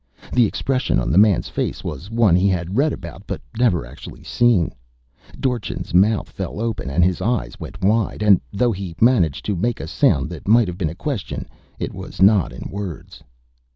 [0.33, 4.23] The expression on the man's face was one he had read about but never actually
[4.23, 4.73] seen:
[5.39, 9.79] Dorchin's mouth fell open and his eyes went wide, and though he managed to make
[9.79, 13.21] a sound that might have been a question, it was not in words.